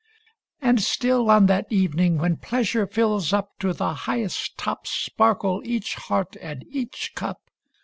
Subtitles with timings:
[0.63, 5.61] And still on that evening, when pleasure fills up ID To the highest top sparkle
[5.63, 7.39] each heart and each cup.